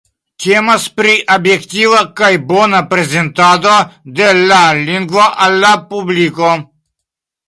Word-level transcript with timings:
Temas 0.43 0.85
pri 0.99 1.09
objektiva 1.33 1.99
kaj 2.21 2.29
bona 2.51 2.79
prezentado 2.93 3.73
de 4.21 4.31
la 4.39 4.63
lingvo 4.79 5.27
al 5.47 5.59
la 5.65 5.71
publiko. 5.93 6.55